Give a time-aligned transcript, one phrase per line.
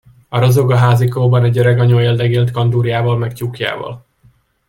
[0.29, 4.05] A rozoga házikóban egy öreganyó éldegélt kandúrjával meg tyúkjával.